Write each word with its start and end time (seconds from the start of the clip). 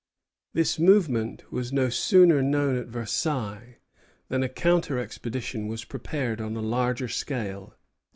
This 0.53 0.79
movement 0.79 1.51
was 1.51 1.71
no 1.71 1.89
sooner 1.89 2.41
known 2.41 2.75
at 2.75 2.87
Versailles 2.87 3.77
than 4.29 4.41
a 4.41 4.49
counter 4.49 4.97
expedition 4.97 5.67
was 5.67 5.85
prepared 5.85 6.41
on 6.41 6.55
a 6.55 6.59
larger 6.61 7.07
scale. 7.07 7.75